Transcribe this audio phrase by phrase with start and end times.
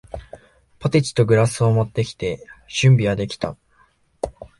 [0.79, 3.55] ポテチとグラスを持ってきて、準備はできた。